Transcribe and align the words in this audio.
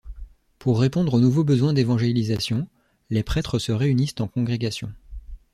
Pour 0.57 0.79
répondre 0.79 1.13
aux 1.13 1.19
nouveaux 1.19 1.43
besoins 1.43 1.73
d'évangélisation, 1.73 2.67
les 3.11 3.21
prêtres 3.21 3.59
se 3.59 3.71
réunissent 3.71 4.15
en 4.19 4.27
congrégations. 4.27 4.91